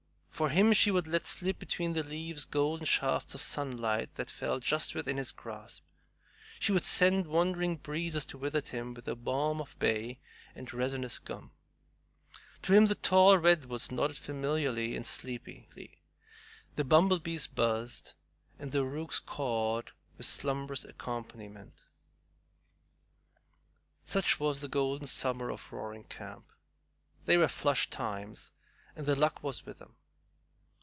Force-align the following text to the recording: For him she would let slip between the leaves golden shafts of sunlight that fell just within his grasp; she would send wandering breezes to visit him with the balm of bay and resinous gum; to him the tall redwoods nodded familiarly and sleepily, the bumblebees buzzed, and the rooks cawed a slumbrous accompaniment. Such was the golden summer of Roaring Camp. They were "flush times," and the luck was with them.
For 0.31 0.49
him 0.49 0.73
she 0.73 0.89
would 0.89 1.05
let 1.05 1.27
slip 1.27 1.59
between 1.59 1.93
the 1.93 2.01
leaves 2.01 2.45
golden 2.45 2.87
shafts 2.87 3.35
of 3.35 3.41
sunlight 3.41 4.15
that 4.15 4.31
fell 4.31 4.57
just 4.59 4.95
within 4.95 5.17
his 5.17 5.31
grasp; 5.31 5.83
she 6.59 6.71
would 6.71 6.83
send 6.83 7.27
wandering 7.27 7.75
breezes 7.75 8.25
to 8.25 8.39
visit 8.39 8.69
him 8.69 8.95
with 8.95 9.05
the 9.05 9.15
balm 9.15 9.61
of 9.61 9.77
bay 9.77 10.17
and 10.55 10.73
resinous 10.73 11.19
gum; 11.19 11.51
to 12.63 12.73
him 12.73 12.87
the 12.87 12.95
tall 12.95 13.37
redwoods 13.37 13.91
nodded 13.91 14.17
familiarly 14.17 14.95
and 14.95 15.05
sleepily, 15.05 16.01
the 16.75 16.83
bumblebees 16.83 17.45
buzzed, 17.45 18.15
and 18.57 18.71
the 18.71 18.83
rooks 18.83 19.19
cawed 19.19 19.91
a 20.17 20.23
slumbrous 20.23 20.83
accompaniment. 20.83 21.83
Such 24.03 24.39
was 24.39 24.59
the 24.61 24.67
golden 24.67 25.05
summer 25.05 25.51
of 25.51 25.71
Roaring 25.71 26.05
Camp. 26.05 26.47
They 27.25 27.37
were 27.37 27.47
"flush 27.47 27.91
times," 27.91 28.51
and 28.95 29.05
the 29.05 29.15
luck 29.15 29.43
was 29.43 29.67
with 29.67 29.77
them. 29.77 29.97